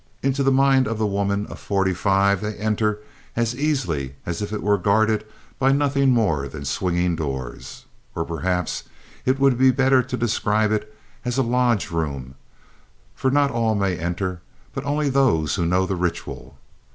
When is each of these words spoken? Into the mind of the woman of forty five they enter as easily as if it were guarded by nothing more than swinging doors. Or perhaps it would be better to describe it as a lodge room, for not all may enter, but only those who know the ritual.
Into 0.23 0.41
the 0.41 0.51
mind 0.51 0.87
of 0.87 0.97
the 0.97 1.05
woman 1.05 1.45
of 1.45 1.59
forty 1.59 1.93
five 1.93 2.41
they 2.41 2.55
enter 2.55 2.97
as 3.35 3.53
easily 3.55 4.15
as 4.25 4.41
if 4.41 4.51
it 4.51 4.63
were 4.63 4.79
guarded 4.79 5.23
by 5.59 5.71
nothing 5.71 6.09
more 6.09 6.47
than 6.47 6.65
swinging 6.65 7.15
doors. 7.15 7.85
Or 8.15 8.25
perhaps 8.25 8.85
it 9.27 9.37
would 9.39 9.59
be 9.59 9.69
better 9.69 10.01
to 10.01 10.17
describe 10.17 10.71
it 10.71 10.91
as 11.23 11.37
a 11.37 11.43
lodge 11.43 11.91
room, 11.91 12.33
for 13.13 13.29
not 13.29 13.51
all 13.51 13.75
may 13.75 13.95
enter, 13.95 14.41
but 14.73 14.83
only 14.85 15.11
those 15.11 15.53
who 15.53 15.67
know 15.67 15.85
the 15.85 15.95
ritual. 15.95 16.57